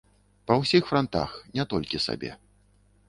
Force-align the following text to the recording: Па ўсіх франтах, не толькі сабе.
Па 0.51 0.57
ўсіх 0.61 0.89
франтах, 0.91 1.37
не 1.59 1.67
толькі 1.75 2.03
сабе. 2.07 2.31